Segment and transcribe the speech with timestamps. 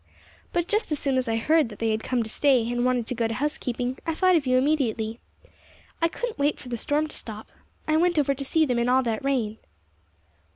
[0.51, 3.05] But just as soon as I heard that they had come to stay, and wanted
[3.05, 5.19] to go to housekeeping, I thought of you immediately.
[6.01, 7.51] I couldn't wait for the storm to stop.
[7.87, 9.59] I went over to see them in all that rain."